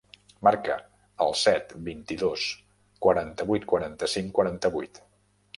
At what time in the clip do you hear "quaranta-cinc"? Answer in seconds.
3.75-4.37